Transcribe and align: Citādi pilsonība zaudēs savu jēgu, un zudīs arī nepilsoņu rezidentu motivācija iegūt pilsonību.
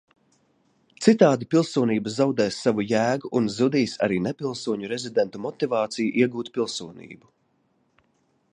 Citādi 1.07 1.47
pilsonība 1.51 2.13
zaudēs 2.15 2.57
savu 2.67 2.85
jēgu, 2.93 3.31
un 3.41 3.49
zudīs 3.57 3.93
arī 4.07 4.17
nepilsoņu 4.29 4.89
rezidentu 4.95 5.45
motivācija 5.45 6.15
iegūt 6.23 6.51
pilsonību. 6.57 7.31